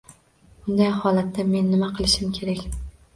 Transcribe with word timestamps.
Bunday 0.67 0.87
holatda 1.03 1.45
men 1.49 1.69
nima 1.73 1.91
qilishim 1.99 2.33
kerak? 2.39 2.65